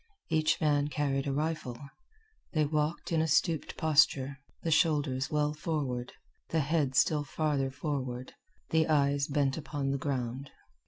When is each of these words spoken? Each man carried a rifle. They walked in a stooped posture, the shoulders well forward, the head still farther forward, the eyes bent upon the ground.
Each 0.29 0.59
man 0.59 0.87
carried 0.87 1.27
a 1.27 1.31
rifle. 1.31 1.77
They 2.53 2.65
walked 2.65 3.11
in 3.11 3.21
a 3.21 3.27
stooped 3.27 3.77
posture, 3.77 4.39
the 4.63 4.71
shoulders 4.71 5.29
well 5.29 5.53
forward, 5.53 6.13
the 6.49 6.61
head 6.61 6.95
still 6.95 7.23
farther 7.23 7.69
forward, 7.69 8.33
the 8.71 8.87
eyes 8.87 9.27
bent 9.27 9.57
upon 9.57 9.91
the 9.91 9.99
ground. 9.99 10.49